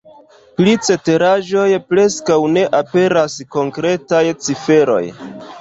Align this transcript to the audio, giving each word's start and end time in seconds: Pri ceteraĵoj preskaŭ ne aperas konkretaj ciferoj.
Pri 0.59 0.71
ceteraĵoj 0.87 1.67
preskaŭ 1.91 2.39
ne 2.55 2.65
aperas 2.79 3.37
konkretaj 3.59 4.25
ciferoj. 4.49 5.03